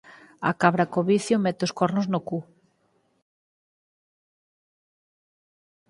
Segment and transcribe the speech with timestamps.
[0.49, 2.39] A cabra co vicio mete os cornos no cu